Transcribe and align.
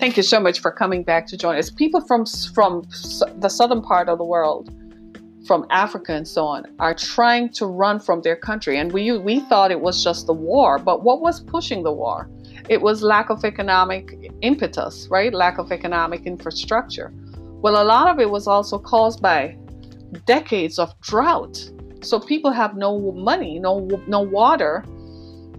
Thank 0.00 0.16
you 0.16 0.22
so 0.22 0.40
much 0.40 0.60
for 0.60 0.72
coming 0.72 1.02
back 1.02 1.26
to 1.26 1.36
join 1.36 1.56
us. 1.56 1.68
People 1.68 2.00
from 2.00 2.24
from 2.54 2.88
the 3.36 3.50
southern 3.50 3.82
part 3.82 4.08
of 4.08 4.16
the 4.16 4.24
world, 4.24 4.70
from 5.46 5.66
Africa 5.68 6.14
and 6.14 6.26
so 6.26 6.46
on, 6.46 6.64
are 6.78 6.94
trying 6.94 7.50
to 7.50 7.66
run 7.66 8.00
from 8.00 8.22
their 8.22 8.34
country, 8.34 8.78
and 8.78 8.90
we 8.92 9.18
we 9.18 9.40
thought 9.40 9.70
it 9.70 9.82
was 9.82 10.02
just 10.02 10.26
the 10.26 10.32
war, 10.32 10.78
but 10.78 11.04
what 11.04 11.20
was 11.20 11.40
pushing 11.40 11.82
the 11.82 11.92
war? 11.92 12.30
It 12.70 12.80
was 12.80 13.02
lack 13.02 13.28
of 13.28 13.44
economic 13.44 14.32
impetus, 14.40 15.06
right? 15.10 15.34
Lack 15.34 15.58
of 15.58 15.70
economic 15.70 16.24
infrastructure. 16.24 17.12
Well, 17.60 17.82
a 17.82 17.84
lot 17.84 18.08
of 18.08 18.18
it 18.20 18.30
was 18.30 18.46
also 18.46 18.78
caused 18.78 19.20
by 19.20 19.54
decades 20.24 20.78
of 20.78 20.98
drought. 21.02 21.58
So 22.00 22.18
people 22.18 22.52
have 22.52 22.74
no 22.74 23.12
money, 23.12 23.58
no 23.58 23.86
no 24.06 24.20
water. 24.20 24.82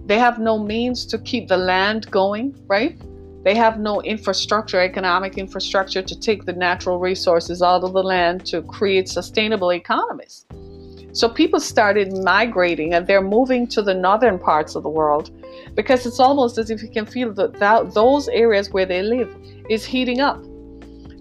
They 0.06 0.18
have 0.18 0.40
no 0.40 0.58
means 0.58 1.06
to 1.06 1.18
keep 1.18 1.46
the 1.46 1.58
land 1.58 2.10
going, 2.10 2.56
right? 2.66 3.00
They 3.44 3.54
have 3.56 3.80
no 3.80 4.00
infrastructure, 4.02 4.80
economic 4.80 5.36
infrastructure 5.36 6.02
to 6.02 6.20
take 6.20 6.44
the 6.44 6.52
natural 6.52 6.98
resources 6.98 7.60
out 7.60 7.82
of 7.82 7.92
the 7.92 8.02
land 8.02 8.46
to 8.46 8.62
create 8.62 9.08
sustainable 9.08 9.72
economies. 9.72 10.46
So 11.12 11.28
people 11.28 11.60
started 11.60 12.16
migrating 12.24 12.94
and 12.94 13.06
they're 13.06 13.20
moving 13.20 13.66
to 13.68 13.82
the 13.82 13.92
northern 13.92 14.38
parts 14.38 14.74
of 14.74 14.82
the 14.82 14.88
world 14.88 15.30
because 15.74 16.06
it's 16.06 16.20
almost 16.20 16.56
as 16.56 16.70
if 16.70 16.82
you 16.82 16.88
can 16.88 17.04
feel 17.04 17.34
that, 17.34 17.58
that 17.58 17.92
those 17.92 18.28
areas 18.28 18.70
where 18.70 18.86
they 18.86 19.02
live 19.02 19.34
is 19.68 19.84
heating 19.84 20.20
up 20.20 20.42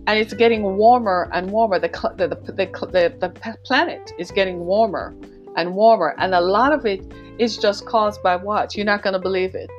and 0.07 0.19
it's 0.19 0.33
getting 0.33 0.63
warmer 0.63 1.29
and 1.33 1.51
warmer. 1.51 1.79
The, 1.79 1.89
the, 2.17 2.27
the, 2.27 2.51
the, 2.51 3.13
the 3.19 3.57
planet 3.65 4.11
is 4.17 4.31
getting 4.31 4.59
warmer 4.59 5.13
and 5.57 5.75
warmer, 5.75 6.15
and 6.17 6.33
a 6.33 6.41
lot 6.41 6.71
of 6.71 6.85
it 6.85 7.01
is 7.37 7.57
just 7.57 7.85
caused 7.85 8.23
by 8.23 8.35
what? 8.35 8.75
You're 8.75 8.85
not 8.85 9.03
going 9.03 9.13
to 9.13 9.19
believe 9.19 9.55
it. 9.55 9.69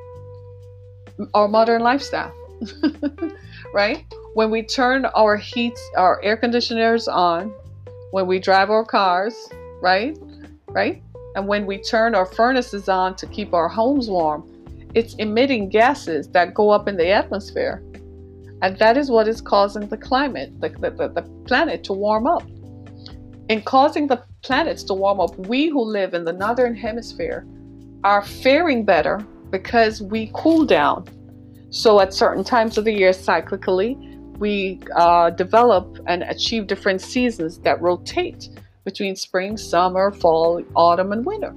Our 1.34 1.48
modern 1.48 1.82
lifestyle, 1.82 2.32
right? 3.74 4.04
When 4.34 4.50
we 4.50 4.62
turn 4.62 5.04
our 5.06 5.36
heat, 5.36 5.78
our 5.96 6.22
air 6.22 6.36
conditioners 6.36 7.06
on, 7.06 7.52
when 8.12 8.26
we 8.26 8.38
drive 8.38 8.70
our 8.70 8.84
cars, 8.84 9.34
right? 9.80 10.16
Right? 10.68 11.02
And 11.34 11.46
when 11.46 11.66
we 11.66 11.78
turn 11.78 12.14
our 12.14 12.26
furnaces 12.26 12.88
on 12.88 13.16
to 13.16 13.26
keep 13.26 13.54
our 13.54 13.68
homes 13.68 14.08
warm, 14.08 14.48
it's 14.94 15.14
emitting 15.14 15.70
gases 15.70 16.28
that 16.28 16.54
go 16.54 16.70
up 16.70 16.88
in 16.88 16.96
the 16.96 17.10
atmosphere. 17.10 17.82
And 18.60 18.78
that 18.78 18.96
is 18.96 19.10
what 19.10 19.26
is 19.26 19.40
causing 19.40 19.88
the 19.88 19.96
climate, 19.96 20.52
the, 20.60 20.68
the, 20.68 21.08
the, 21.08 21.22
planet 21.46 21.82
to 21.84 21.92
warm 21.92 22.26
up. 22.26 22.44
In 23.48 23.62
causing 23.62 24.06
the 24.06 24.22
planets 24.42 24.84
to 24.84 24.94
warm 24.94 25.20
up, 25.20 25.36
we 25.36 25.68
who 25.68 25.82
live 25.82 26.14
in 26.14 26.24
the 26.24 26.32
northern 26.32 26.76
hemisphere 26.76 27.46
are 28.04 28.22
faring 28.22 28.84
better 28.84 29.26
because 29.52 30.02
we 30.02 30.32
cool 30.34 30.64
down. 30.64 31.06
So 31.70 32.00
at 32.00 32.12
certain 32.12 32.42
times 32.42 32.76
of 32.76 32.84
the 32.84 32.92
year, 32.92 33.12
cyclically, 33.12 33.96
we 34.38 34.80
uh, 34.96 35.30
develop 35.30 36.00
and 36.08 36.24
achieve 36.24 36.66
different 36.66 37.00
seasons 37.00 37.58
that 37.60 37.80
rotate 37.80 38.48
between 38.84 39.14
spring, 39.14 39.56
summer, 39.56 40.10
fall, 40.10 40.60
autumn, 40.74 41.12
and 41.12 41.24
winter. 41.24 41.52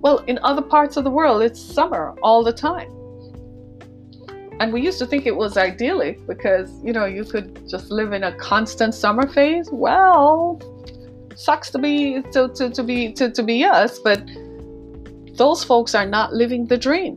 Well, 0.00 0.18
in 0.26 0.38
other 0.42 0.62
parts 0.62 0.96
of 0.96 1.04
the 1.04 1.10
world, 1.10 1.42
it's 1.42 1.60
summer 1.60 2.16
all 2.22 2.42
the 2.42 2.52
time. 2.52 2.90
And 4.58 4.72
we 4.72 4.80
used 4.80 4.98
to 5.00 5.06
think 5.06 5.26
it 5.26 5.36
was 5.36 5.58
idyllic 5.58 6.26
because, 6.26 6.72
you 6.82 6.92
know, 6.94 7.04
you 7.04 7.24
could 7.24 7.68
just 7.68 7.90
live 7.90 8.14
in 8.14 8.24
a 8.24 8.34
constant 8.36 8.94
summer 8.94 9.28
phase. 9.28 9.68
Well, 9.70 10.62
sucks 11.34 11.70
to 11.70 11.78
be 11.78 12.22
to, 12.32 12.48
to, 12.54 12.70
to 12.70 12.82
be 12.82 13.12
to, 13.12 13.30
to 13.30 13.42
be 13.42 13.64
us, 13.64 13.98
but 13.98 14.22
those 15.36 15.64
folks 15.64 15.94
are 15.94 16.06
not 16.06 16.32
living 16.32 16.66
the 16.66 16.78
dream 16.78 17.16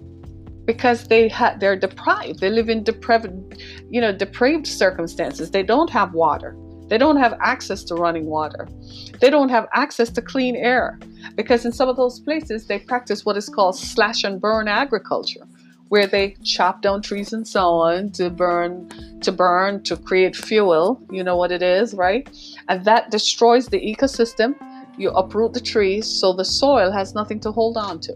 because 0.65 1.07
they 1.07 1.27
had 1.27 1.59
they're 1.59 1.75
deprived. 1.75 2.39
They 2.39 2.49
live 2.49 2.69
in 2.69 2.83
depraved, 2.83 3.61
you 3.89 3.99
know, 3.99 4.11
depraved 4.11 4.67
circumstances. 4.67 5.51
They 5.51 5.63
don't 5.63 5.89
have 5.89 6.13
water. 6.13 6.55
They 6.89 6.97
don't 6.97 7.17
have 7.17 7.37
access 7.41 7.83
to 7.85 7.95
running 7.95 8.25
water. 8.25 8.67
They 9.21 9.29
don't 9.29 9.49
have 9.49 9.67
access 9.73 10.09
to 10.11 10.21
clean 10.21 10.55
air 10.55 10.99
because 11.35 11.65
in 11.65 11.71
some 11.71 11.87
of 11.87 11.97
those 11.97 12.19
places 12.19 12.67
they 12.67 12.79
practice 12.79 13.25
what 13.25 13.37
is 13.37 13.47
called 13.47 13.77
slash 13.77 14.23
and 14.23 14.41
burn 14.41 14.67
agriculture, 14.67 15.45
where 15.89 16.07
they 16.07 16.35
chop 16.43 16.81
down 16.81 17.01
trees 17.01 17.31
and 17.31 17.47
so 17.47 17.65
on 17.69 18.11
to 18.13 18.29
burn 18.29 18.89
to 19.21 19.31
burn 19.31 19.83
to 19.83 19.97
create 19.97 20.35
fuel. 20.35 20.99
You 21.11 21.23
know 21.23 21.37
what 21.37 21.51
it 21.51 21.61
is, 21.61 21.93
right? 21.93 22.27
And 22.67 22.85
that 22.85 23.11
destroys 23.11 23.67
the 23.67 23.79
ecosystem. 23.79 24.55
You 24.99 25.09
uproot 25.11 25.53
the 25.53 25.61
trees 25.61 26.05
so 26.05 26.33
the 26.33 26.45
soil 26.45 26.91
has 26.91 27.15
nothing 27.15 27.39
to 27.41 27.51
hold 27.51 27.77
on 27.77 27.99
to. 28.01 28.13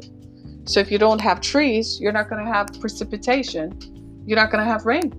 So 0.66 0.80
if 0.80 0.92
you 0.92 0.98
don't 0.98 1.20
have 1.22 1.42
trees, 1.42 2.00
you're 2.00 2.12
not 2.12 2.30
going 2.30 2.46
to 2.46 2.52
have 2.52 2.68
precipitation. 2.80 3.78
You're 4.26 4.38
not 4.38 4.52
going 4.52 4.64
to 4.64 4.70
have 4.70 4.86
rain 4.86 5.12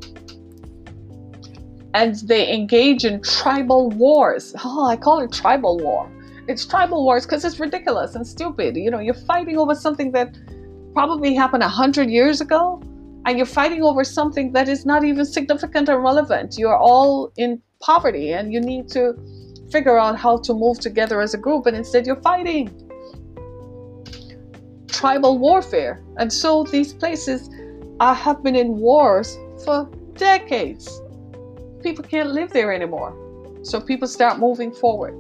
and 1.95 2.17
they 2.27 2.53
engage 2.53 3.05
in 3.05 3.23
tribal 3.23 3.89
wars. 3.91 4.55
Oh, 4.65 4.87
I 4.87 4.97
call 4.97 5.21
it 5.21 5.33
tribal 5.33 5.79
war. 5.79 6.11
It's 6.49 6.67
tribal 6.67 7.05
wars 7.05 7.25
because 7.25 7.45
it's 7.45 7.59
ridiculous 7.59 8.17
and 8.17 8.27
stupid. 8.27 8.77
You 8.77 8.91
know, 8.91 8.99
you're 8.99 9.15
fighting 9.15 9.57
over 9.57 9.75
something 9.75 10.11
that 10.13 10.37
probably 10.93 11.35
happened 11.35 11.63
a 11.63 11.69
hundred 11.69 12.11
years 12.11 12.41
ago, 12.41 12.83
and 13.25 13.39
you're 13.39 13.47
fighting 13.47 13.83
over 13.83 14.05
something 14.05 14.53
that 14.53 14.69
is 14.69 14.85
not 14.85 15.05
even 15.05 15.25
significant 15.25 15.89
or 15.89 16.01
relevant. 16.01 16.59
You're 16.59 16.77
all 16.77 17.33
in 17.37 17.63
poverty, 17.81 18.33
and 18.33 18.53
you 18.53 18.61
need 18.61 18.89
to 18.91 19.15
figure 19.71 19.99
out 19.99 20.17
how 20.17 20.39
to 20.39 20.55
move 20.55 20.81
together 20.81 21.21
as 21.21 21.35
a 21.35 21.39
group, 21.39 21.67
and 21.67 21.77
instead 21.77 22.07
you're 22.07 22.23
fighting. 22.23 22.71
Tribal 24.89 25.39
warfare, 25.39 26.03
and 26.19 26.33
so 26.33 26.65
these 26.65 26.93
places 26.93 27.51
uh, 28.01 28.15
have 28.15 28.43
been 28.43 28.57
in 28.57 28.79
wars 28.79 29.37
for 29.65 29.91
decades 30.15 31.03
people 31.85 32.03
can't 32.03 32.31
live 32.31 32.51
there 32.51 32.73
anymore. 32.73 33.13
So 33.63 33.81
people 33.81 34.09
start 34.09 34.39
moving 34.39 34.73
forward, 34.73 35.15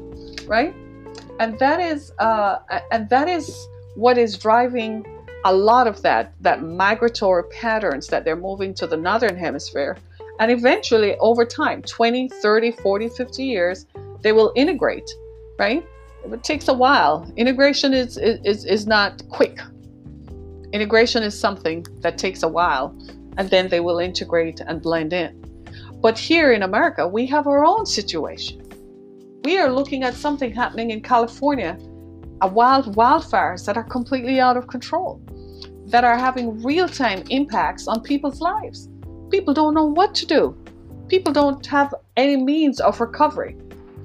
right? 0.46 0.74
And 1.38 1.58
that 1.58 1.78
is 1.78 2.10
uh, 2.18 2.56
and 2.90 3.08
that 3.10 3.28
is 3.28 3.46
what 3.94 4.18
is 4.18 4.36
driving 4.36 5.06
a 5.44 5.52
lot 5.54 5.86
of 5.86 6.00
that 6.02 6.32
that 6.40 6.62
migratory 6.62 7.44
patterns 7.50 8.06
that 8.08 8.24
they're 8.24 8.44
moving 8.50 8.72
to 8.74 8.86
the 8.86 8.96
northern 8.96 9.36
hemisphere 9.36 9.96
and 10.40 10.50
eventually 10.50 11.16
over 11.18 11.44
time 11.44 11.82
20 11.82 12.28
30 12.28 12.70
40 12.72 13.08
50 13.08 13.44
years 13.44 13.86
they 14.24 14.32
will 14.32 14.52
integrate 14.56 15.08
right 15.58 15.86
it 16.24 16.42
takes 16.42 16.66
a 16.68 16.74
while 16.74 17.30
integration 17.36 17.94
is 17.94 18.18
is 18.18 18.64
is 18.64 18.86
not 18.86 19.22
quick 19.28 19.58
integration 20.72 21.22
is 21.22 21.38
something 21.38 21.86
that 22.00 22.18
takes 22.18 22.42
a 22.42 22.48
while 22.48 22.86
and 23.36 23.48
then 23.50 23.68
they 23.68 23.80
will 23.80 24.00
integrate 24.00 24.58
and 24.60 24.82
blend 24.82 25.12
in 25.12 25.44
but 26.04 26.18
here 26.18 26.52
in 26.52 26.64
America, 26.64 27.08
we 27.08 27.24
have 27.28 27.46
our 27.46 27.64
own 27.64 27.86
situation. 27.86 28.60
We 29.42 29.58
are 29.58 29.72
looking 29.72 30.02
at 30.02 30.12
something 30.12 30.52
happening 30.52 30.90
in 30.90 31.00
California, 31.00 31.78
a 32.42 32.46
wild 32.46 32.94
wildfires 32.94 33.64
that 33.64 33.78
are 33.78 33.84
completely 33.84 34.38
out 34.38 34.58
of 34.58 34.66
control, 34.66 35.22
that 35.86 36.04
are 36.04 36.18
having 36.18 36.62
real-time 36.62 37.24
impacts 37.30 37.88
on 37.88 38.02
people's 38.02 38.42
lives. 38.42 38.90
People 39.30 39.54
don't 39.54 39.72
know 39.72 39.86
what 39.86 40.14
to 40.16 40.26
do. 40.26 40.54
People 41.08 41.32
don't 41.32 41.64
have 41.64 41.94
any 42.18 42.36
means 42.36 42.80
of 42.80 43.00
recovery. 43.00 43.56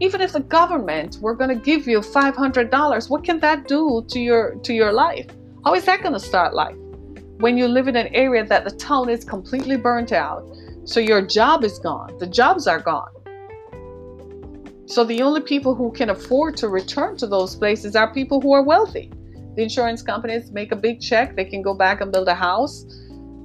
Even 0.02 0.22
if 0.22 0.32
the 0.32 0.40
government 0.40 1.18
were 1.20 1.36
going 1.36 1.50
to 1.50 1.56
give 1.56 1.86
you 1.86 2.00
$500, 2.00 3.10
what 3.10 3.24
can 3.24 3.40
that 3.42 3.68
do 3.68 4.06
to 4.08 4.20
your 4.20 4.56
to 4.56 4.74
your 4.74 4.94
life? 4.94 5.28
How 5.66 5.76
is 5.76 5.84
that 5.86 6.02
going 6.02 6.14
to 6.14 6.20
start 6.20 6.54
life? 6.54 6.76
When 7.40 7.58
you 7.58 7.68
live 7.68 7.88
in 7.90 7.98
an 7.98 8.08
area 8.08 8.46
that 8.46 8.64
the 8.64 8.72
town 8.72 9.10
is 9.10 9.26
completely 9.26 9.76
burnt 9.76 10.14
out, 10.14 10.46
so 10.86 11.00
your 11.00 11.22
job 11.22 11.66
is 11.66 11.80
gone. 11.80 12.18
The 12.18 12.28
jobs 12.28 12.66
are 12.66 12.80
gone. 12.80 13.12
So 14.86 15.04
the 15.04 15.22
only 15.22 15.42
people 15.42 15.76
who 15.76 15.92
can 15.92 16.10
afford 16.10 16.58
to 16.58 16.70
return 16.70 17.18
to 17.18 17.28
those 17.28 17.56
places 17.56 17.96
are 17.96 18.14
people 18.14 18.42
who 18.42 18.54
are 18.54 18.64
wealthy. 18.64 19.12
The 19.56 19.64
insurance 19.64 20.02
companies 20.02 20.52
make 20.52 20.72
a 20.72 20.76
big 20.76 21.02
check, 21.02 21.36
they 21.36 21.46
can 21.46 21.62
go 21.62 21.74
back 21.74 22.00
and 22.02 22.12
build 22.12 22.28
a 22.28 22.34
house 22.34 22.86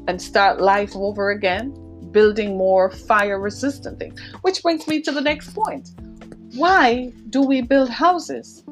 and 0.07 0.21
start 0.23 0.61
life 0.61 0.95
over 0.95 1.31
again, 1.31 1.75
building 2.13 2.57
more 2.57 2.91
fire 2.91 3.41
resistant 3.41 3.99
things. 3.99 4.21
Which 4.43 4.63
brings 4.63 4.87
me 4.87 5.03
to 5.03 5.13
the 5.13 5.21
next 5.21 5.53
point. 5.53 5.91
Why 6.55 7.11
do 7.31 7.43
we 7.43 7.63
build 7.63 7.91
houses 7.91 8.63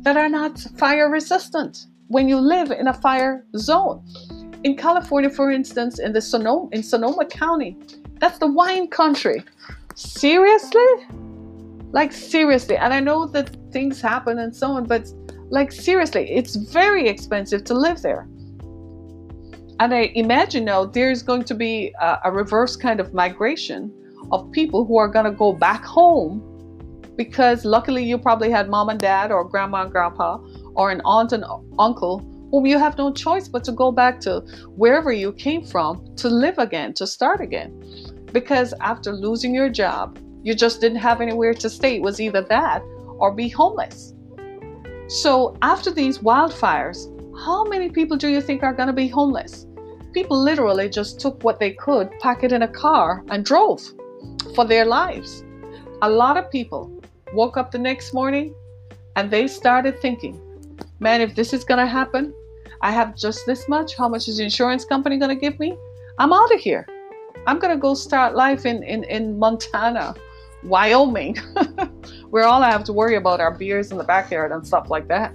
that 0.00 0.16
are 0.16 0.28
not 0.28 0.58
fire 0.78 1.10
resistant 1.10 1.84
when 2.08 2.30
you 2.30 2.38
live 2.38 2.70
in 2.70 2.88
a 2.88 2.94
fire 2.94 3.44
zone? 3.58 4.02
In 4.64 4.74
California, 4.74 5.28
for 5.28 5.50
instance, 5.50 5.98
in 5.98 6.14
the 6.14 6.22
Sonoma, 6.22 6.70
in 6.72 6.82
Sonoma 6.82 7.26
County, 7.26 7.76
that's 8.20 8.38
the 8.38 8.46
wine 8.46 8.88
country. 8.88 9.44
Seriously? 9.94 10.86
Like, 11.92 12.10
seriously. 12.10 12.78
And 12.78 12.94
I 12.94 13.00
know 13.00 13.26
that 13.26 13.54
things 13.70 14.00
happen 14.00 14.38
and 14.38 14.56
so 14.56 14.70
on, 14.70 14.86
but 14.86 15.12
like, 15.50 15.72
seriously, 15.72 16.30
it's 16.30 16.56
very 16.56 17.06
expensive 17.06 17.64
to 17.64 17.74
live 17.74 18.00
there. 18.00 18.26
And 19.78 19.92
I 19.92 20.10
imagine 20.14 20.64
now 20.64 20.86
there's 20.86 21.22
going 21.22 21.44
to 21.44 21.54
be 21.54 21.92
a, 22.00 22.18
a 22.24 22.32
reverse 22.32 22.76
kind 22.76 22.98
of 22.98 23.12
migration 23.12 23.92
of 24.32 24.50
people 24.52 24.86
who 24.86 24.96
are 24.96 25.08
going 25.08 25.26
to 25.26 25.32
go 25.32 25.52
back 25.52 25.84
home 25.84 26.55
because 27.16 27.64
luckily 27.64 28.04
you 28.04 28.18
probably 28.18 28.50
had 28.50 28.68
mom 28.68 28.88
and 28.88 29.00
dad 29.00 29.32
or 29.32 29.44
grandma 29.44 29.82
and 29.82 29.90
grandpa 29.90 30.38
or 30.74 30.90
an 30.90 31.00
aunt 31.04 31.32
and 31.32 31.44
uncle 31.78 32.18
whom 32.50 32.66
you 32.66 32.78
have 32.78 32.96
no 32.96 33.12
choice 33.12 33.48
but 33.48 33.64
to 33.64 33.72
go 33.72 33.90
back 33.90 34.20
to 34.20 34.40
wherever 34.76 35.12
you 35.12 35.32
came 35.32 35.64
from 35.64 36.14
to 36.16 36.28
live 36.28 36.58
again, 36.58 36.92
to 36.94 37.06
start 37.06 37.40
again. 37.40 37.72
because 38.32 38.74
after 38.80 39.12
losing 39.12 39.54
your 39.54 39.70
job, 39.70 40.18
you 40.42 40.54
just 40.54 40.80
didn't 40.80 40.98
have 40.98 41.20
anywhere 41.20 41.54
to 41.54 41.70
stay. 41.70 41.96
It 41.96 42.02
was 42.02 42.20
either 42.20 42.42
that 42.42 42.82
or 43.18 43.32
be 43.32 43.48
homeless. 43.48 44.14
So, 45.08 45.56
after 45.62 45.90
these 45.90 46.18
wildfires, 46.18 47.06
how 47.44 47.64
many 47.64 47.88
people 47.88 48.16
do 48.16 48.28
you 48.28 48.40
think 48.40 48.62
are 48.62 48.72
going 48.72 48.88
to 48.88 48.92
be 48.92 49.08
homeless? 49.08 49.66
People 50.12 50.38
literally 50.38 50.88
just 50.88 51.20
took 51.20 51.42
what 51.44 51.60
they 51.60 51.72
could, 51.72 52.10
packed 52.20 52.44
it 52.44 52.52
in 52.52 52.62
a 52.62 52.68
car, 52.68 53.24
and 53.30 53.44
drove 53.44 53.82
for 54.54 54.64
their 54.64 54.84
lives. 54.84 55.44
A 56.02 56.10
lot 56.10 56.36
of 56.36 56.50
people 56.50 56.95
woke 57.32 57.56
up 57.56 57.70
the 57.70 57.78
next 57.78 58.12
morning 58.12 58.54
and 59.16 59.30
they 59.30 59.46
started 59.46 60.00
thinking, 60.00 60.40
man, 61.00 61.20
if 61.20 61.34
this 61.34 61.52
is 61.52 61.64
going 61.64 61.80
to 61.80 61.86
happen, 61.86 62.34
I 62.82 62.90
have 62.90 63.16
just 63.16 63.46
this 63.46 63.68
much. 63.68 63.96
How 63.96 64.08
much 64.08 64.28
is 64.28 64.36
the 64.38 64.44
insurance 64.44 64.84
company 64.84 65.18
going 65.18 65.34
to 65.34 65.40
give 65.40 65.58
me? 65.58 65.76
I'm 66.18 66.32
out 66.32 66.52
of 66.54 66.60
here. 66.60 66.86
I'm 67.46 67.58
going 67.58 67.74
to 67.74 67.80
go 67.80 67.94
start 67.94 68.34
life 68.34 68.66
in, 68.66 68.82
in, 68.82 69.04
in 69.04 69.38
Montana, 69.38 70.14
Wyoming, 70.64 71.36
where 72.30 72.44
all 72.44 72.62
I 72.62 72.70
have 72.70 72.84
to 72.84 72.92
worry 72.92 73.16
about 73.16 73.40
are 73.40 73.56
beers 73.56 73.92
in 73.92 73.98
the 73.98 74.04
backyard 74.04 74.52
and 74.52 74.66
stuff 74.66 74.90
like 74.90 75.08
that. 75.08 75.34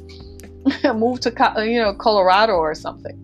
move 0.95 1.19
to 1.21 1.31
you 1.65 1.79
know 1.79 1.93
Colorado 1.93 2.53
or 2.53 2.75
something. 2.75 3.17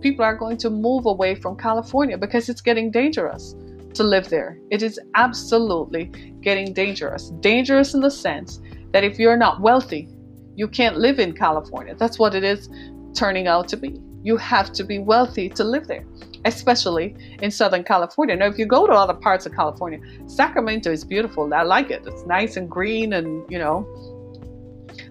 People 0.00 0.24
are 0.24 0.36
going 0.36 0.58
to 0.58 0.70
move 0.70 1.06
away 1.06 1.34
from 1.34 1.56
California 1.56 2.18
because 2.18 2.48
it's 2.48 2.60
getting 2.60 2.90
dangerous 2.90 3.56
to 3.94 4.04
live 4.04 4.28
there. 4.28 4.58
It 4.70 4.82
is 4.82 4.98
absolutely 5.14 6.06
getting 6.40 6.72
dangerous. 6.72 7.30
Dangerous 7.40 7.94
in 7.94 8.00
the 8.00 8.10
sense 8.10 8.60
that 8.92 9.04
if 9.04 9.18
you're 9.18 9.36
not 9.36 9.60
wealthy, 9.60 10.08
you 10.56 10.68
can't 10.68 10.96
live 10.96 11.18
in 11.18 11.32
California. 11.32 11.94
That's 11.94 12.18
what 12.18 12.34
it 12.34 12.44
is 12.44 12.68
turning 13.14 13.46
out 13.46 13.68
to 13.68 13.76
be. 13.76 14.00
You 14.22 14.36
have 14.36 14.72
to 14.72 14.84
be 14.84 14.98
wealthy 14.98 15.48
to 15.50 15.64
live 15.64 15.86
there, 15.86 16.06
especially 16.44 17.16
in 17.42 17.50
Southern 17.50 17.84
California. 17.84 18.36
Now, 18.36 18.46
if 18.46 18.58
you 18.58 18.66
go 18.66 18.86
to 18.86 18.92
other 18.92 19.14
parts 19.14 19.46
of 19.46 19.52
California, 19.52 20.00
Sacramento 20.26 20.90
is 20.90 21.04
beautiful. 21.04 21.52
I 21.52 21.62
like 21.62 21.90
it. 21.90 22.02
It's 22.06 22.24
nice 22.24 22.56
and 22.56 22.70
green 22.70 23.12
and, 23.14 23.44
you 23.50 23.58
know, 23.58 23.86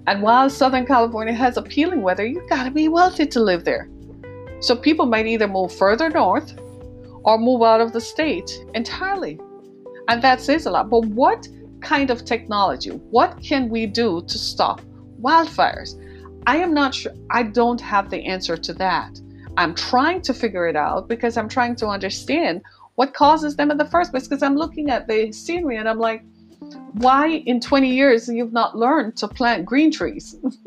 and 0.08 0.22
while 0.22 0.50
Southern 0.50 0.86
California 0.86 1.34
has 1.34 1.58
appealing 1.58 2.02
weather, 2.02 2.26
you've 2.26 2.50
gotta 2.50 2.72
be 2.72 2.88
wealthy 2.88 3.26
to 3.28 3.40
live 3.40 3.64
there. 3.64 3.90
So 4.60 4.76
people 4.76 5.06
might 5.06 5.28
either 5.28 5.48
move 5.48 5.74
further 5.74 6.10
north 6.10 6.58
or 7.24 7.38
move 7.38 7.62
out 7.62 7.82
of 7.82 7.94
the 7.94 8.02
state 8.02 8.52
entirely. 8.74 9.40
And 10.08 10.22
that 10.22 10.42
says 10.42 10.66
a 10.66 10.72
lot. 10.72 10.90
But 10.90 11.06
what 11.06 11.48
kind 11.82 12.10
of 12.10 12.26
technology, 12.26 12.90
what 12.90 13.42
can 13.42 13.70
we 13.70 13.86
do 13.86 14.22
to 14.28 14.38
stop 14.38 14.82
wildfires? 15.22 16.00
I 16.46 16.58
am 16.58 16.74
not 16.74 16.94
sure, 16.94 17.14
I 17.30 17.44
don't 17.44 17.80
have 17.80 18.10
the 18.10 18.26
answer 18.26 18.58
to 18.58 18.74
that. 18.74 19.20
I'm 19.56 19.76
trying 19.76 20.22
to 20.24 20.34
figure 20.34 20.68
it 20.68 20.76
out 20.76 21.08
because 21.08 21.38
I'm 21.38 21.48
trying 21.48 21.76
to 21.78 21.88
understand 21.88 22.62
what 22.96 23.14
causes 23.14 23.56
them 23.56 23.72
in 23.72 23.78
the 23.78 23.86
first 23.86 24.12
place. 24.12 24.28
Because 24.28 24.44
I'm 24.44 24.56
looking 24.56 24.90
at 24.90 25.08
the 25.08 25.32
scenery 25.32 25.78
and 25.78 25.88
I'm 25.88 26.00
like, 26.00 26.24
why 26.94 27.28
in 27.28 27.60
20 27.60 27.94
years 27.94 28.28
you've 28.28 28.54
not 28.54 28.78
learned 28.78 29.18
to 29.18 29.28
plant 29.28 29.66
green 29.66 29.92
trees? 29.92 30.36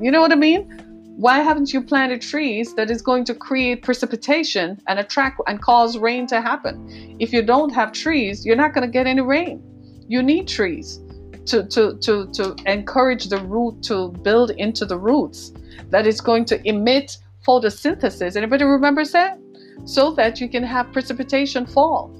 you 0.00 0.10
know 0.10 0.20
what 0.20 0.32
I 0.32 0.36
mean? 0.36 0.85
Why 1.16 1.38
haven't 1.38 1.72
you 1.72 1.80
planted 1.80 2.20
trees 2.20 2.74
that 2.74 2.90
is 2.90 3.00
going 3.00 3.24
to 3.24 3.34
create 3.34 3.82
precipitation 3.82 4.78
and 4.86 4.98
attract 4.98 5.40
and 5.46 5.62
cause 5.62 5.96
rain 5.96 6.26
to 6.26 6.42
happen? 6.42 7.16
If 7.18 7.32
you 7.32 7.40
don't 7.40 7.70
have 7.70 7.92
trees, 7.92 8.44
you're 8.44 8.54
not 8.54 8.74
going 8.74 8.86
to 8.86 8.92
get 8.92 9.06
any 9.06 9.22
rain. 9.22 9.62
You 10.06 10.22
need 10.22 10.46
trees 10.46 11.00
to, 11.46 11.64
to, 11.68 11.96
to, 12.02 12.30
to 12.34 12.54
encourage 12.66 13.28
the 13.28 13.38
root 13.38 13.82
to 13.84 14.08
build 14.24 14.50
into 14.50 14.84
the 14.84 14.98
roots 14.98 15.54
that 15.88 16.06
is 16.06 16.20
going 16.20 16.44
to 16.46 16.68
emit 16.68 17.16
photosynthesis. 17.46 18.36
Anybody 18.36 18.64
remembers 18.64 19.12
that? 19.12 19.38
So 19.86 20.10
that 20.16 20.38
you 20.38 20.50
can 20.50 20.64
have 20.64 20.92
precipitation 20.92 21.64
fall. 21.64 22.14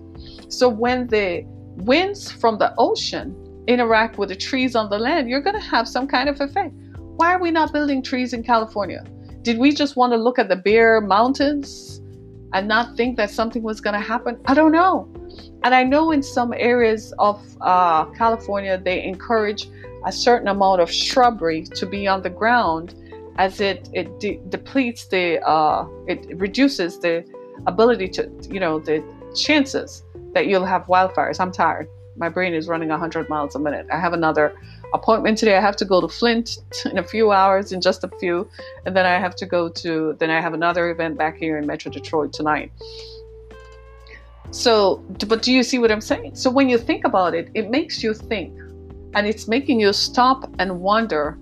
So 0.48 0.70
when 0.70 1.06
the 1.08 1.44
winds 1.84 2.30
from 2.30 2.56
the 2.56 2.72
ocean 2.78 3.36
interact 3.66 4.16
with 4.16 4.30
the 4.30 4.36
trees 4.36 4.74
on 4.74 4.88
the 4.88 4.98
land, 4.98 5.28
you're 5.28 5.42
going 5.42 5.60
to 5.60 5.68
have 5.68 5.86
some 5.86 6.08
kind 6.08 6.30
of 6.30 6.40
effect. 6.40 6.72
Why 7.16 7.32
are 7.32 7.40
we 7.40 7.50
not 7.50 7.72
building 7.72 8.02
trees 8.02 8.34
in 8.34 8.42
California? 8.42 9.02
Did 9.40 9.58
we 9.58 9.72
just 9.72 9.96
want 9.96 10.12
to 10.12 10.18
look 10.18 10.38
at 10.38 10.50
the 10.50 10.56
bare 10.56 11.00
mountains 11.00 12.02
and 12.52 12.68
not 12.68 12.94
think 12.94 13.16
that 13.16 13.30
something 13.30 13.62
was 13.62 13.80
going 13.80 13.94
to 13.94 14.00
happen? 14.00 14.38
I 14.44 14.52
don't 14.52 14.72
know. 14.72 15.08
And 15.64 15.74
I 15.74 15.82
know 15.82 16.10
in 16.10 16.22
some 16.22 16.52
areas 16.52 17.14
of 17.18 17.40
uh, 17.62 18.04
California, 18.12 18.78
they 18.78 19.02
encourage 19.02 19.70
a 20.04 20.12
certain 20.12 20.48
amount 20.48 20.82
of 20.82 20.92
shrubbery 20.92 21.62
to 21.62 21.86
be 21.86 22.06
on 22.06 22.20
the 22.20 22.28
ground 22.28 22.94
as 23.38 23.62
it, 23.62 23.88
it 23.94 24.20
de- 24.20 24.38
depletes 24.50 25.06
the, 25.06 25.40
uh, 25.46 25.86
it 26.06 26.26
reduces 26.36 26.98
the 26.98 27.24
ability 27.66 28.08
to, 28.08 28.30
you 28.50 28.60
know, 28.60 28.78
the 28.78 29.02
chances 29.34 30.02
that 30.34 30.48
you'll 30.48 30.66
have 30.66 30.82
wildfires. 30.86 31.40
I'm 31.40 31.50
tired. 31.50 31.88
My 32.18 32.28
brain 32.28 32.52
is 32.52 32.68
running 32.68 32.90
100 32.90 33.30
miles 33.30 33.54
a 33.54 33.58
minute. 33.58 33.86
I 33.90 33.98
have 33.98 34.12
another 34.12 34.54
appointment 34.94 35.38
today. 35.38 35.56
I 35.56 35.60
have 35.60 35.76
to 35.76 35.84
go 35.84 36.00
to 36.00 36.08
Flint 36.08 36.58
in 36.84 36.98
a 36.98 37.02
few 37.02 37.32
hours, 37.32 37.72
in 37.72 37.80
just 37.80 38.04
a 38.04 38.08
few, 38.20 38.48
and 38.84 38.96
then 38.96 39.06
I 39.06 39.18
have 39.18 39.34
to 39.36 39.46
go 39.46 39.68
to. 39.68 40.16
Then 40.18 40.30
I 40.30 40.40
have 40.40 40.54
another 40.54 40.90
event 40.90 41.18
back 41.18 41.36
here 41.36 41.58
in 41.58 41.66
Metro 41.66 41.90
Detroit 41.90 42.32
tonight. 42.32 42.72
So, 44.50 45.04
but 45.26 45.42
do 45.42 45.52
you 45.52 45.62
see 45.62 45.78
what 45.78 45.90
I'm 45.90 46.00
saying? 46.00 46.36
So 46.36 46.50
when 46.50 46.68
you 46.68 46.78
think 46.78 47.04
about 47.04 47.34
it, 47.34 47.50
it 47.54 47.70
makes 47.70 48.02
you 48.02 48.14
think, 48.14 48.58
and 49.14 49.26
it's 49.26 49.48
making 49.48 49.80
you 49.80 49.92
stop 49.92 50.48
and 50.58 50.80
wonder, 50.80 51.38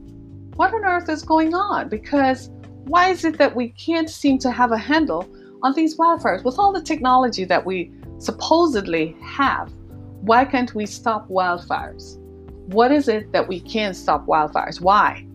what 0.56 0.72
on 0.72 0.84
earth 0.84 1.08
is 1.08 1.22
going 1.22 1.54
on? 1.54 1.88
Because 1.88 2.50
why 2.86 3.08
is 3.08 3.24
it 3.24 3.38
that 3.38 3.54
we 3.54 3.70
can't 3.70 4.08
seem 4.08 4.38
to 4.38 4.50
have 4.50 4.72
a 4.72 4.78
handle 4.78 5.28
on 5.62 5.74
these 5.74 5.96
wildfires 5.96 6.44
with 6.44 6.58
all 6.58 6.72
the 6.72 6.82
technology 6.82 7.44
that 7.44 7.64
we 7.64 7.92
supposedly 8.18 9.16
have, 9.22 9.72
why 10.20 10.44
can't 10.44 10.74
we 10.74 10.86
stop 10.86 11.28
wildfires? 11.28 12.18
What 12.66 12.92
is 12.92 13.08
it 13.08 13.32
that 13.32 13.46
we 13.46 13.60
can't 13.60 13.96
stop 13.96 14.26
wildfires? 14.26 14.80
Why? 14.80 15.26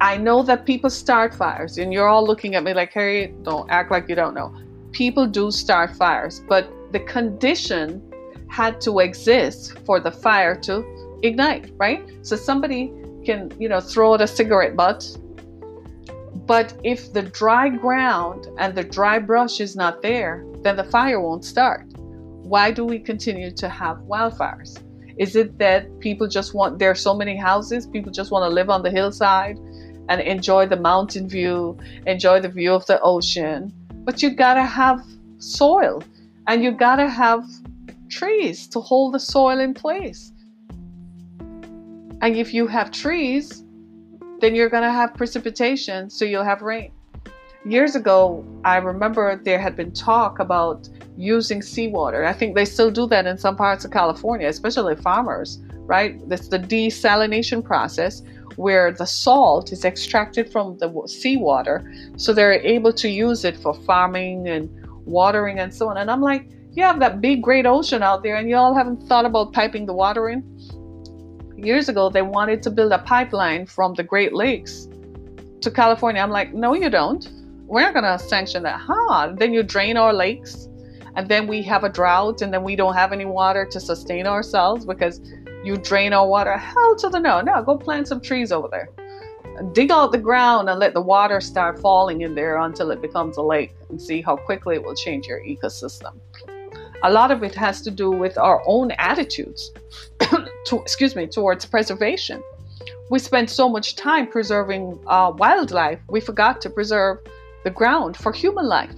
I 0.00 0.16
know 0.16 0.42
that 0.42 0.66
people 0.66 0.90
start 0.90 1.34
fires, 1.34 1.78
and 1.78 1.92
you're 1.92 2.08
all 2.08 2.26
looking 2.26 2.54
at 2.54 2.64
me 2.64 2.74
like, 2.74 2.92
Harry, 2.92 3.34
don't 3.42 3.70
act 3.70 3.90
like 3.90 4.08
you 4.08 4.14
don't 4.14 4.34
know. 4.34 4.54
People 4.92 5.26
do 5.26 5.50
start 5.50 5.96
fires, 5.96 6.42
but 6.48 6.70
the 6.92 7.00
condition 7.00 8.02
had 8.48 8.80
to 8.82 9.00
exist 9.00 9.78
for 9.86 10.00
the 10.00 10.12
fire 10.12 10.54
to 10.60 11.18
ignite, 11.22 11.72
right? 11.76 12.08
So 12.22 12.36
somebody 12.36 12.92
can, 13.24 13.50
you 13.58 13.68
know, 13.68 13.80
throw 13.80 14.14
out 14.14 14.20
a 14.20 14.26
cigarette 14.26 14.76
butt, 14.76 15.16
but 16.46 16.78
if 16.84 17.12
the 17.12 17.22
dry 17.22 17.68
ground 17.68 18.46
and 18.58 18.74
the 18.74 18.84
dry 18.84 19.18
brush 19.18 19.60
is 19.60 19.74
not 19.74 20.02
there, 20.02 20.44
then 20.62 20.76
the 20.76 20.84
fire 20.84 21.20
won't 21.20 21.44
start 21.44 21.86
why 22.46 22.70
do 22.70 22.84
we 22.84 22.98
continue 23.00 23.50
to 23.50 23.68
have 23.68 23.96
wildfires? 24.08 24.80
Is 25.18 25.34
it 25.34 25.58
that 25.58 25.98
people 26.00 26.28
just 26.28 26.54
want, 26.54 26.78
there 26.78 26.90
are 26.90 26.94
so 26.94 27.14
many 27.14 27.36
houses, 27.36 27.86
people 27.86 28.12
just 28.12 28.30
want 28.30 28.42
to 28.48 28.54
live 28.54 28.68
on 28.68 28.82
the 28.82 28.90
hillside 28.90 29.58
and 30.08 30.20
enjoy 30.20 30.66
the 30.66 30.76
mountain 30.76 31.28
view, 31.28 31.78
enjoy 32.06 32.40
the 32.40 32.48
view 32.48 32.72
of 32.72 32.84
the 32.86 33.00
ocean? 33.00 33.72
But 34.04 34.22
you 34.22 34.30
gotta 34.30 34.62
have 34.62 35.00
soil 35.38 36.02
and 36.46 36.62
you 36.62 36.70
gotta 36.70 37.08
have 37.08 37.44
trees 38.10 38.66
to 38.68 38.80
hold 38.80 39.14
the 39.14 39.18
soil 39.18 39.58
in 39.58 39.74
place. 39.74 40.32
And 42.20 42.36
if 42.36 42.52
you 42.52 42.66
have 42.66 42.90
trees, 42.90 43.64
then 44.40 44.54
you're 44.54 44.68
gonna 44.68 44.92
have 44.92 45.14
precipitation, 45.14 46.10
so 46.10 46.24
you'll 46.24 46.44
have 46.44 46.62
rain. 46.62 46.92
Years 47.64 47.96
ago, 47.96 48.44
I 48.64 48.76
remember 48.76 49.40
there 49.42 49.58
had 49.58 49.76
been 49.76 49.92
talk 49.92 50.38
about 50.38 50.88
using 51.16 51.62
seawater. 51.62 52.24
I 52.24 52.32
think 52.32 52.54
they 52.54 52.64
still 52.64 52.90
do 52.90 53.06
that 53.08 53.26
in 53.26 53.38
some 53.38 53.56
parts 53.56 53.84
of 53.84 53.90
California, 53.90 54.48
especially 54.48 54.96
farmers, 54.96 55.58
right? 55.86 56.16
That's 56.28 56.48
the 56.48 56.58
desalination 56.58 57.64
process 57.64 58.22
where 58.56 58.92
the 58.92 59.06
salt 59.06 59.72
is 59.72 59.84
extracted 59.84 60.50
from 60.50 60.78
the 60.78 60.90
seawater 61.06 61.92
so 62.16 62.32
they're 62.32 62.54
able 62.54 62.92
to 62.92 63.08
use 63.08 63.44
it 63.44 63.56
for 63.56 63.74
farming 63.74 64.48
and 64.48 64.68
watering 65.04 65.58
and 65.58 65.74
so 65.74 65.88
on. 65.88 65.96
And 65.96 66.10
I'm 66.10 66.22
like, 66.22 66.48
you 66.72 66.82
have 66.82 67.00
that 67.00 67.20
big 67.20 67.42
great 67.42 67.66
ocean 67.66 68.02
out 68.02 68.22
there 68.22 68.36
and 68.36 68.48
you 68.48 68.56
all 68.56 68.74
haven't 68.74 69.06
thought 69.08 69.24
about 69.24 69.52
piping 69.52 69.86
the 69.86 69.94
water 69.94 70.28
in? 70.28 70.42
Years 71.56 71.88
ago, 71.88 72.10
they 72.10 72.22
wanted 72.22 72.62
to 72.64 72.70
build 72.70 72.92
a 72.92 72.98
pipeline 72.98 73.64
from 73.64 73.94
the 73.94 74.02
Great 74.02 74.34
Lakes 74.34 74.88
to 75.62 75.70
California. 75.70 76.20
I'm 76.20 76.30
like, 76.30 76.52
no, 76.52 76.74
you 76.74 76.90
don't. 76.90 77.26
We're 77.66 77.80
not 77.80 77.94
going 77.94 78.04
to 78.04 78.18
sanction 78.18 78.62
that. 78.64 78.78
Huh? 78.78 79.32
Then 79.36 79.54
you 79.54 79.62
drain 79.62 79.96
our 79.96 80.12
lakes 80.12 80.68
and 81.16 81.30
then 81.30 81.46
we 81.46 81.62
have 81.62 81.82
a 81.82 81.88
drought 81.88 82.42
and 82.42 82.52
then 82.52 82.62
we 82.62 82.76
don't 82.76 82.94
have 82.94 83.12
any 83.12 83.24
water 83.24 83.64
to 83.64 83.80
sustain 83.80 84.26
ourselves 84.26 84.84
because 84.84 85.20
you 85.64 85.76
drain 85.78 86.12
our 86.12 86.28
water. 86.28 86.56
Hell 86.56 86.94
to 86.96 87.08
the 87.08 87.18
no. 87.18 87.40
No 87.40 87.62
go 87.62 87.76
plant 87.76 88.06
some 88.06 88.20
trees 88.20 88.52
over 88.52 88.68
there. 88.68 88.90
Dig 89.72 89.90
out 89.90 90.12
the 90.12 90.18
ground 90.18 90.68
and 90.68 90.78
let 90.78 90.92
the 90.92 91.00
water 91.00 91.40
start 91.40 91.78
falling 91.78 92.20
in 92.20 92.34
there 92.34 92.58
until 92.58 92.90
it 92.90 93.00
becomes 93.00 93.38
a 93.38 93.42
lake 93.42 93.74
and 93.88 94.00
see 94.00 94.20
how 94.20 94.36
quickly 94.36 94.76
it 94.76 94.84
will 94.84 94.94
change 94.94 95.26
your 95.26 95.40
ecosystem. 95.40 96.14
A 97.02 97.10
lot 97.10 97.30
of 97.30 97.42
it 97.42 97.54
has 97.54 97.80
to 97.82 97.90
do 97.90 98.10
with 98.10 98.36
our 98.36 98.62
own 98.66 98.90
attitudes 98.92 99.72
to, 100.20 100.76
excuse 100.76 101.16
me 101.16 101.26
towards 101.26 101.64
preservation. 101.64 102.42
We 103.10 103.20
spend 103.20 103.48
so 103.48 103.70
much 103.70 103.96
time 103.96 104.26
preserving 104.26 104.98
uh, 105.06 105.32
wildlife 105.34 106.00
we 106.10 106.20
forgot 106.20 106.60
to 106.60 106.70
preserve 106.70 107.18
the 107.64 107.70
ground 107.70 108.16
for 108.18 108.32
human 108.32 108.66
life 108.66 108.94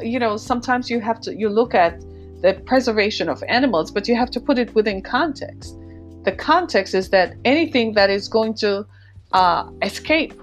you 0.00 0.18
know 0.18 0.36
sometimes 0.36 0.90
you 0.90 1.00
have 1.00 1.20
to 1.22 1.34
you 1.34 1.48
look 1.48 1.74
at 1.74 2.00
the 2.42 2.54
preservation 2.66 3.28
of 3.28 3.42
animals, 3.48 3.90
but 3.90 4.06
you 4.06 4.14
have 4.16 4.30
to 4.30 4.40
put 4.40 4.58
it 4.58 4.74
within 4.74 5.02
context. 5.02 5.76
The 6.24 6.32
context 6.32 6.94
is 6.94 7.10
that 7.10 7.34
anything 7.44 7.94
that 7.94 8.10
is 8.10 8.28
going 8.28 8.54
to 8.54 8.86
uh, 9.32 9.70
escape 9.82 10.34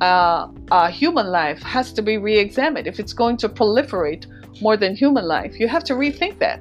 uh, 0.00 0.48
uh, 0.70 0.90
human 0.90 1.26
life 1.26 1.62
has 1.62 1.92
to 1.92 2.02
be 2.02 2.18
re 2.18 2.38
examined. 2.38 2.86
If 2.86 2.98
it's 2.98 3.12
going 3.12 3.36
to 3.38 3.48
proliferate 3.48 4.26
more 4.60 4.76
than 4.76 4.94
human 4.94 5.26
life, 5.26 5.58
you 5.60 5.68
have 5.68 5.84
to 5.84 5.94
rethink 5.94 6.38
that. 6.38 6.60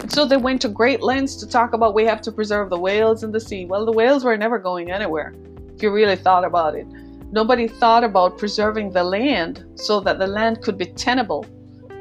And 0.00 0.12
so 0.12 0.24
they 0.24 0.36
went 0.36 0.62
to 0.62 0.68
great 0.68 1.02
lengths 1.02 1.36
to 1.36 1.48
talk 1.48 1.72
about 1.72 1.94
we 1.94 2.04
have 2.04 2.20
to 2.22 2.32
preserve 2.32 2.70
the 2.70 2.78
whales 2.78 3.24
in 3.24 3.32
the 3.32 3.40
sea. 3.40 3.64
Well, 3.64 3.84
the 3.84 3.92
whales 3.92 4.24
were 4.24 4.36
never 4.36 4.58
going 4.58 4.90
anywhere, 4.90 5.34
if 5.74 5.82
you 5.82 5.90
really 5.90 6.16
thought 6.16 6.44
about 6.44 6.76
it. 6.76 6.86
Nobody 7.30 7.68
thought 7.68 8.04
about 8.04 8.38
preserving 8.38 8.92
the 8.92 9.04
land 9.04 9.64
so 9.74 10.00
that 10.00 10.18
the 10.18 10.26
land 10.26 10.62
could 10.62 10.78
be 10.78 10.86
tenable 10.86 11.44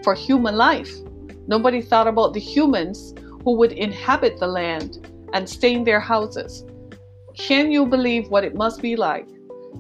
for 0.02 0.16
human 0.16 0.56
life. 0.56 0.94
Nobody 1.48 1.82
thought 1.82 2.08
about 2.08 2.34
the 2.34 2.40
humans 2.40 3.14
who 3.44 3.58
would 3.58 3.74
inhabit 3.74 4.40
the 4.40 4.48
land 4.48 5.10
and 5.34 5.50
stay 5.50 5.74
in 5.74 5.84
their 5.84 6.00
houses. 6.00 6.66
Can 7.36 7.72
you 7.72 7.86
believe 7.86 8.30
what 8.30 8.46
it 8.46 8.56
must 8.56 8.82
be 8.82 8.96
like 8.96 9.28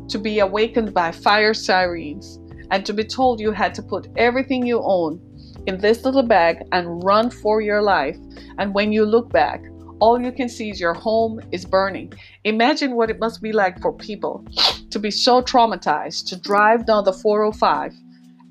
to 0.09 0.19
be 0.19 0.39
awakened 0.39 0.93
by 0.93 1.11
fire 1.11 1.53
sirens 1.53 2.39
and 2.69 2.85
to 2.85 2.93
be 2.93 3.05
told 3.05 3.39
you 3.39 3.51
had 3.51 3.73
to 3.75 3.81
put 3.81 4.07
everything 4.17 4.65
you 4.65 4.81
own 4.83 5.21
in 5.65 5.77
this 5.77 6.03
little 6.03 6.23
bag 6.23 6.57
and 6.73 7.03
run 7.05 7.29
for 7.29 7.61
your 7.61 7.81
life? 7.81 8.17
And 8.57 8.73
when 8.73 8.91
you 8.91 9.05
look 9.05 9.29
back, 9.29 9.63
all 9.99 10.21
you 10.21 10.31
can 10.31 10.49
see 10.49 10.69
is 10.69 10.79
your 10.79 10.93
home 10.93 11.41
is 11.51 11.65
burning. 11.65 12.13
Imagine 12.43 12.95
what 12.95 13.09
it 13.09 13.19
must 13.19 13.41
be 13.41 13.51
like 13.51 13.81
for 13.81 13.91
people 13.93 14.45
to 14.89 14.99
be 14.99 15.11
so 15.11 15.41
traumatized 15.41 16.27
to 16.27 16.35
drive 16.35 16.85
down 16.85 17.03
the 17.03 17.13
405 17.13 17.93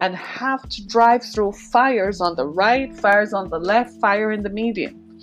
and 0.00 0.14
have 0.16 0.68
to 0.68 0.86
drive 0.86 1.24
through 1.24 1.52
fires 1.52 2.20
on 2.20 2.36
the 2.36 2.46
right, 2.46 2.94
fires 2.94 3.32
on 3.32 3.48
the 3.48 3.58
left, 3.58 3.98
fire 4.00 4.32
in 4.32 4.42
the 4.42 4.50
median. 4.50 5.20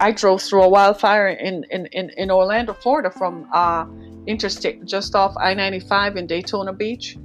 I 0.00 0.12
drove 0.12 0.42
through 0.42 0.62
a 0.62 0.68
wildfire 0.68 1.28
in, 1.28 1.64
in, 1.70 1.86
in, 1.92 2.10
in 2.16 2.30
Orlando, 2.30 2.74
Florida 2.74 3.10
from 3.10 3.48
uh, 3.52 3.86
interstate 4.26 4.84
just 4.84 5.14
off 5.14 5.34
I 5.38 5.54
95 5.54 6.16
in 6.16 6.26
Daytona 6.26 6.72
Beach 6.72 7.16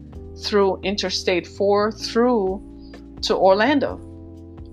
through 0.43 0.79
Interstate 0.83 1.47
4 1.47 1.91
through 1.91 2.63
to 3.23 3.35
Orlando. 3.35 3.97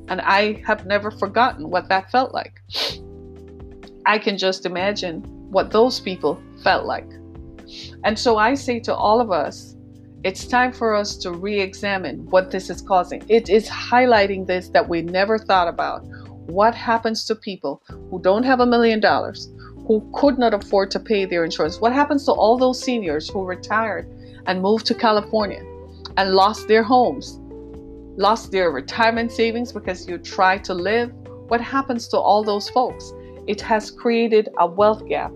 And 0.09 0.21
I 0.21 0.63
have 0.65 0.87
never 0.87 1.11
forgotten 1.11 1.71
what 1.71 1.89
that 1.89 2.13
felt 2.13 2.33
like. 2.33 2.61
I 4.07 4.19
can 4.19 4.39
just 4.39 4.65
imagine 4.67 5.21
what 5.51 5.73
those 5.73 5.99
people 5.99 6.41
felt 6.63 6.87
like. 6.87 7.11
And 8.05 8.17
so 8.17 8.39
I 8.39 8.55
say 8.55 8.79
to 8.81 8.95
all 8.95 9.21
of 9.21 9.33
us, 9.33 9.77
it's 10.23 10.47
time 10.47 10.73
for 10.73 10.95
us 10.95 11.17
to 11.19 11.33
re 11.33 11.61
examine 11.61 12.25
what 12.31 12.53
this 12.53 12.71
is 12.71 12.81
causing. 12.81 13.25
It 13.29 13.49
is 13.49 13.69
highlighting 13.69 14.47
this 14.47 14.69
that 14.69 14.89
we 14.89 15.03
never 15.03 15.39
thought 15.39 15.67
about. 15.67 16.05
What 16.47 16.75
happens 16.75 17.25
to 17.25 17.35
people 17.35 17.83
who 17.89 18.21
don't 18.23 18.45
have 18.45 18.61
a 18.61 18.67
million 18.67 19.01
dollars, 19.01 19.53
who 19.89 20.09
could 20.15 20.39
not 20.39 20.55
afford 20.55 20.93
to 20.93 21.01
pay 21.01 21.25
their 21.25 21.45
insurance? 21.45 21.81
What 21.81 21.93
happens 21.93 22.25
to 22.27 22.33
all 22.33 22.57
those 22.57 22.81
seniors 22.81 23.29
who 23.29 23.45
retired 23.45 24.09
and 24.47 24.63
moved 24.63 24.87
to 24.87 24.95
California 24.95 25.63
and 26.17 26.31
lost 26.31 26.69
their 26.69 26.85
homes, 26.85 27.41
lost 28.17 28.53
their 28.53 28.71
retirement 28.71 29.33
savings 29.33 29.73
because 29.73 30.09
you 30.09 30.19
tried 30.19 30.63
to 30.65 30.75
live? 30.75 31.13
What 31.49 31.61
happens 31.61 32.07
to 32.09 32.19
all 32.19 32.45
those 32.45 32.69
folks? 32.71 33.13
It 33.47 33.61
has 33.61 33.91
created 33.91 34.49
a 34.59 34.67
wealth 34.67 35.07
gap. 35.07 35.31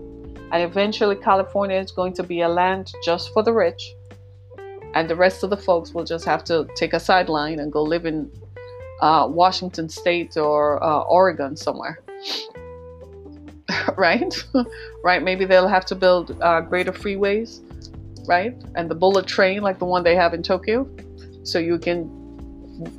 And 0.51 0.63
eventually, 0.63 1.15
California 1.15 1.77
is 1.77 1.91
going 1.91 2.13
to 2.13 2.23
be 2.23 2.41
a 2.41 2.49
land 2.49 2.91
just 3.03 3.31
for 3.33 3.41
the 3.41 3.53
rich. 3.53 3.93
And 4.93 5.09
the 5.09 5.15
rest 5.15 5.43
of 5.43 5.49
the 5.49 5.57
folks 5.57 5.93
will 5.93 6.03
just 6.03 6.25
have 6.25 6.43
to 6.45 6.67
take 6.75 6.93
a 6.93 6.99
sideline 6.99 7.59
and 7.59 7.71
go 7.71 7.81
live 7.81 8.05
in 8.05 8.29
uh, 9.01 9.27
Washington 9.29 9.87
State 9.87 10.35
or 10.35 10.83
uh, 10.83 11.01
Oregon 11.03 11.55
somewhere. 11.55 11.99
right? 13.97 14.33
right? 15.03 15.23
Maybe 15.23 15.45
they'll 15.45 15.69
have 15.69 15.85
to 15.85 15.95
build 15.95 16.37
uh, 16.41 16.61
greater 16.61 16.91
freeways, 16.91 17.61
right? 18.27 18.53
And 18.75 18.91
the 18.91 18.95
bullet 18.95 19.27
train, 19.27 19.61
like 19.61 19.79
the 19.79 19.85
one 19.85 20.03
they 20.03 20.15
have 20.15 20.33
in 20.33 20.43
Tokyo. 20.43 20.89
So 21.43 21.59
you 21.59 21.79
can 21.79 22.09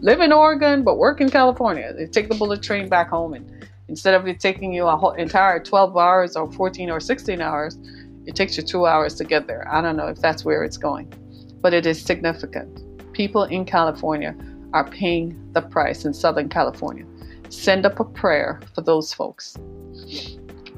live 0.01 0.21
in 0.21 0.33
Oregon 0.33 0.83
but 0.83 0.97
work 0.97 1.21
in 1.21 1.29
California. 1.29 1.93
They 1.93 2.07
take 2.07 2.29
the 2.29 2.35
bullet 2.35 2.63
train 2.63 2.89
back 2.89 3.09
home 3.09 3.35
and 3.35 3.62
Instead 3.93 4.15
of 4.15 4.27
it 4.27 4.41
taking 4.41 4.73
you 4.73 4.87
a 4.87 4.97
whole 4.97 5.11
entire 5.11 5.63
12 5.63 5.99
hours 5.99 6.35
or 6.35 6.51
14 6.51 6.89
or 6.89 6.99
16 6.99 7.43
hours, 7.43 7.77
it 8.25 8.35
takes 8.35 8.57
you 8.57 8.63
two 8.63 8.87
hours 8.87 9.15
to 9.17 9.23
get 9.23 9.47
there. 9.47 9.69
I 9.71 9.83
don't 9.83 9.99
know 9.99 10.07
if 10.07 10.17
that's 10.17 10.47
where 10.47 10.65
it's 10.65 10.79
going, 10.79 11.13
but 11.61 11.75
it 11.75 11.85
is 11.85 12.01
significant. 12.01 12.81
People 13.13 13.45
in 13.45 13.67
California 13.67 14.35
are 14.73 14.89
paying 14.89 15.39
the 15.53 15.61
price 15.61 16.07
in 16.07 16.15
Southern 16.15 16.49
California. 16.49 17.05
Send 17.51 17.85
up 17.85 18.01
a 18.01 18.05
prayer 18.07 18.63
for 18.75 18.81
those 18.81 19.13
folks. 19.13 19.57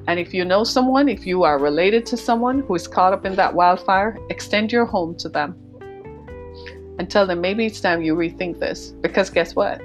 And 0.09 0.19
if 0.19 0.35
you 0.35 0.45
know 0.45 0.65
someone, 0.65 1.09
if 1.09 1.25
you 1.25 1.45
are 1.45 1.61
related 1.61 2.07
to 2.07 2.17
someone 2.17 2.63
who 2.63 2.75
is 2.75 2.89
caught 2.89 3.13
up 3.13 3.25
in 3.25 3.37
that 3.37 3.55
wildfire, 3.55 4.19
extend 4.29 4.73
your 4.73 4.87
home 4.87 5.15
to 5.19 5.29
them 5.29 5.55
and 6.99 7.09
tell 7.09 7.29
them 7.29 7.41
maybe 7.41 7.65
it's 7.65 7.81
time 7.81 8.03
you 8.03 8.17
rethink 8.17 8.59
this. 8.59 8.91
Because 9.03 9.31
guess 9.31 9.55
what? 9.55 9.81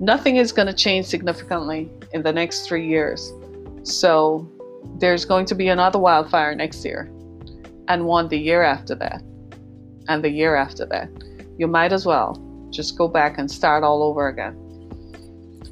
Nothing 0.00 0.36
is 0.36 0.50
going 0.50 0.68
to 0.68 0.74
change 0.74 1.04
significantly 1.04 1.90
in 2.12 2.22
the 2.22 2.32
next 2.32 2.66
three 2.66 2.86
years. 2.86 3.32
So 3.82 4.50
there's 4.98 5.24
going 5.24 5.46
to 5.46 5.54
be 5.54 5.68
another 5.68 5.98
wildfire 5.98 6.54
next 6.54 6.84
year, 6.84 7.10
and 7.88 8.06
one 8.06 8.28
the 8.28 8.38
year 8.38 8.62
after 8.62 8.94
that, 8.96 9.22
and 10.08 10.22
the 10.22 10.30
year 10.30 10.56
after 10.56 10.86
that. 10.86 11.08
You 11.58 11.66
might 11.66 11.92
as 11.92 12.06
well 12.06 12.40
just 12.70 12.96
go 12.96 13.08
back 13.08 13.38
and 13.38 13.50
start 13.50 13.84
all 13.84 14.02
over 14.02 14.28
again. 14.28 14.56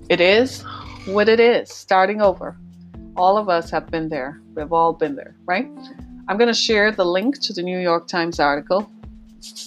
It 0.09 0.21
is 0.21 0.63
what 1.07 1.29
it 1.29 1.41
is, 1.41 1.71
starting 1.71 2.21
over. 2.21 2.57
All 3.17 3.39
of 3.39 3.49
us 3.49 3.71
have 3.71 3.87
been 3.89 4.09
there. 4.09 4.41
We've 4.55 4.73
all 4.73 4.93
been 4.93 5.17
there, 5.17 5.37
right? 5.47 5.69
I'm 6.29 6.37
going 6.37 6.49
to 6.49 6.55
share 6.55 6.93
the 6.93 7.05
link 7.05 7.41
to 7.41 7.53
the 7.53 7.63
New 7.63 7.79
York 7.79 8.07
Times 8.07 8.39
article. 8.39 8.91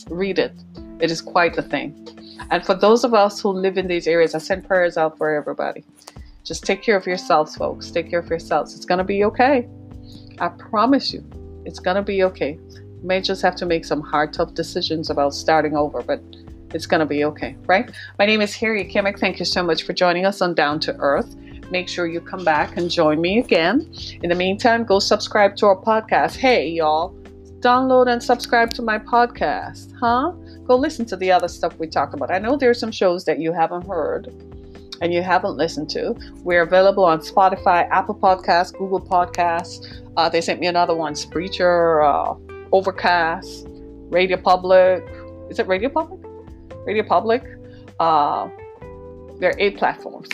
Read 0.10 0.40
it. 0.40 0.54
It 1.00 1.12
is 1.12 1.22
quite 1.22 1.56
the 1.56 1.62
thing. 1.62 2.08
And 2.52 2.66
for 2.66 2.74
those 2.74 3.04
of 3.04 3.14
us 3.14 3.42
who 3.42 3.50
live 3.50 3.78
in 3.78 3.88
these 3.88 4.08
areas, 4.08 4.36
I 4.36 4.38
send 4.38 4.66
prayers 4.66 4.98
out 4.98 5.18
for 5.18 5.34
everybody. 5.34 5.84
Just 6.44 6.66
take 6.66 6.82
care 6.82 6.98
of 6.98 7.08
yourselves, 7.08 7.56
folks. 7.56 7.90
Take 7.90 8.10
care 8.10 8.20
of 8.20 8.30
yourselves. 8.30 8.76
It's 8.76 8.86
going 8.86 8.98
to 8.98 9.04
be 9.06 9.24
okay. 9.24 9.68
I 10.40 10.50
promise 10.50 11.14
you, 11.14 11.24
it's 11.64 11.80
going 11.80 11.96
to 11.96 12.02
be 12.02 12.24
okay. 12.24 12.60
You 12.76 13.02
may 13.02 13.22
just 13.22 13.42
have 13.42 13.56
to 13.56 13.66
make 13.66 13.86
some 13.86 14.02
hard, 14.02 14.34
tough 14.34 14.54
decisions 14.54 15.10
about 15.10 15.34
starting 15.34 15.78
over, 15.78 16.02
but 16.02 16.22
it's 16.74 16.86
going 16.86 17.00
to 17.00 17.06
be 17.06 17.24
okay, 17.24 17.56
right? 17.66 17.90
My 18.20 18.26
name 18.26 18.42
is 18.42 18.54
Harriet 18.56 18.90
Kimmick. 18.90 19.20
Thank 19.20 19.40
you 19.40 19.46
so 19.46 19.64
much 19.64 19.84
for 19.84 19.94
joining 19.94 20.26
us 20.26 20.42
on 20.42 20.54
Down 20.54 20.82
to 20.82 20.94
Earth. 20.98 21.34
Make 21.72 21.88
sure 21.88 22.08
you 22.08 22.20
come 22.20 22.44
back 22.44 22.76
and 22.76 22.92
join 22.92 23.22
me 23.22 23.40
again. 23.40 23.90
In 24.22 24.30
the 24.30 24.36
meantime, 24.36 24.84
go 24.84 25.00
subscribe 25.00 25.56
to 25.58 25.68
our 25.68 25.78
podcast. 25.78 26.36
Hey, 26.36 26.68
y'all, 26.68 27.16
download 27.60 28.12
and 28.12 28.22
subscribe 28.22 28.74
to 28.74 28.82
my 28.82 29.00
podcast, 29.00 29.94
huh? 29.98 30.32
Go 30.66 30.76
listen 30.76 31.06
to 31.06 31.16
the 31.16 31.32
other 31.32 31.48
stuff 31.48 31.80
we 31.80 31.88
talk 31.88 32.14
about. 32.14 32.32
I 32.32 32.40
know 32.40 32.58
there's 32.58 32.80
some 32.80 32.92
shows 32.92 33.24
that 33.26 33.40
you 33.40 33.54
haven't 33.54 33.88
heard 33.88 34.34
and 35.04 35.14
you 35.14 35.22
haven't 35.22 35.58
listened 35.58 35.90
to, 35.90 36.16
we're 36.44 36.62
available 36.62 37.04
on 37.04 37.20
Spotify, 37.20 37.90
Apple 37.90 38.16
Podcasts, 38.16 38.72
Google 38.72 39.02
Podcasts. 39.02 40.02
Uh, 40.16 40.30
they 40.30 40.40
sent 40.40 40.62
me 40.62 40.68
another 40.68 40.96
one, 40.96 41.14
Spreaker, 41.14 42.02
uh, 42.02 42.36
Overcast, 42.72 43.68
Radio 44.10 44.38
Public. 44.38 45.04
Is 45.50 45.60
it 45.60 45.68
Radio 45.68 45.90
Public? 45.90 46.22
Radio 46.86 47.04
Public. 47.04 47.44
Uh, 48.00 48.48
there 49.40 49.50
are 49.50 49.60
eight 49.60 49.78
platforms. 49.78 50.30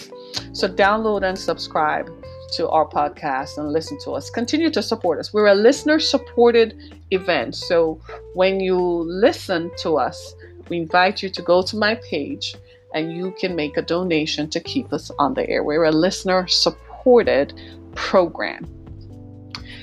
So 0.54 0.68
download 0.68 1.28
and 1.28 1.36
subscribe 1.36 2.08
to 2.54 2.70
our 2.70 2.88
podcast 2.88 3.58
and 3.58 3.74
listen 3.74 3.98
to 4.04 4.12
us. 4.12 4.30
Continue 4.30 4.70
to 4.70 4.84
support 4.84 5.18
us. 5.18 5.34
We're 5.34 5.48
a 5.48 5.56
listener 5.56 6.00
supported 6.00 6.96
event. 7.10 7.56
So 7.56 8.00
when 8.36 8.60
you 8.60 8.78
listen 8.78 9.72
to 9.78 9.98
us, 9.98 10.36
we 10.70 10.78
invite 10.78 11.24
you 11.24 11.30
to 11.30 11.42
go 11.42 11.64
to 11.64 11.76
my 11.76 11.96
page 11.96 12.54
and 12.94 13.16
you 13.16 13.34
can 13.40 13.56
make 13.56 13.78
a 13.78 13.82
donation 13.82 14.50
to 14.50 14.60
keep 14.60 14.92
us 14.94 15.12
on 15.20 15.34
the 15.34 15.48
air. 15.50 15.64
We're 15.64 15.86
a 15.86 15.92
listener 15.92 16.48
supported 16.48 17.54
program. 17.96 18.68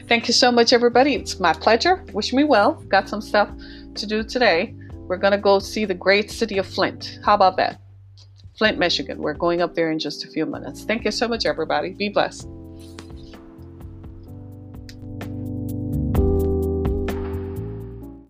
Thank 0.09 0.29
you 0.29 0.35
so 0.35 0.53
much, 0.53 0.73
everybody. 0.73 1.15
It's 1.15 1.41
my 1.41 1.53
pleasure. 1.53 2.05
Wish 2.13 2.33
me 2.33 2.45
well. 2.45 2.75
Got 2.89 3.09
some 3.09 3.21
stuff 3.21 3.51
to 3.97 4.07
do 4.07 4.23
today. 4.23 4.75
We're 4.93 5.17
going 5.17 5.33
to 5.33 5.39
go 5.39 5.59
see 5.59 5.85
the 5.85 5.95
great 5.95 6.31
city 6.31 6.59
of 6.59 6.67
Flint. 6.67 7.19
How 7.25 7.35
about 7.35 7.57
that? 7.57 7.81
Flint, 8.57 8.79
Michigan. 8.79 9.19
We're 9.19 9.35
going 9.35 9.61
up 9.61 9.75
there 9.75 9.91
in 9.91 9.99
just 9.99 10.25
a 10.25 10.29
few 10.29 10.47
minutes. 10.47 10.85
Thank 10.85 11.05
you 11.05 11.11
so 11.11 11.29
much, 11.29 11.45
everybody. 11.45 11.91
Be 11.91 12.09
blessed. 12.09 12.49